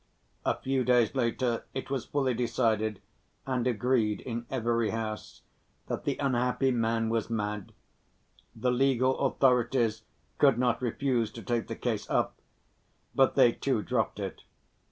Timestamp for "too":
13.51-13.83